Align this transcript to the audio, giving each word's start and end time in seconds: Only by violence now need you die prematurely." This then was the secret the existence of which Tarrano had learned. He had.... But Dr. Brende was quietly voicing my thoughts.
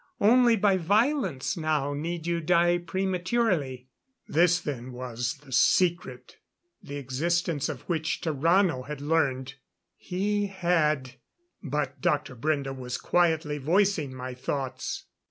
Only 0.19 0.55
by 0.55 0.77
violence 0.77 1.55
now 1.55 1.93
need 1.93 2.25
you 2.25 2.41
die 2.41 2.79
prematurely." 2.79 3.87
This 4.27 4.59
then 4.59 4.93
was 4.93 5.35
the 5.45 5.51
secret 5.51 6.37
the 6.81 6.95
existence 6.97 7.69
of 7.69 7.81
which 7.81 8.19
Tarrano 8.21 8.87
had 8.87 8.99
learned. 8.99 9.53
He 9.95 10.47
had.... 10.47 11.17
But 11.61 12.01
Dr. 12.01 12.35
Brende 12.35 12.75
was 12.75 12.97
quietly 12.97 13.59
voicing 13.59 14.11
my 14.11 14.33
thoughts. 14.33 15.05